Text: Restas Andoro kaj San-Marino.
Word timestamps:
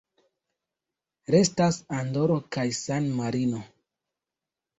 Restas 1.35 1.77
Andoro 1.99 2.39
kaj 2.57 2.65
San-Marino. 2.79 3.61